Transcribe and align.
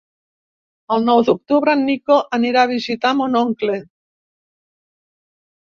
El 0.95 1.03
nou 1.09 1.21
d'octubre 1.27 1.75
en 1.79 1.83
Nico 1.91 2.17
anirà 2.39 2.63
a 2.65 2.71
visitar 2.73 3.13
mon 3.21 3.39
oncle. 3.43 3.79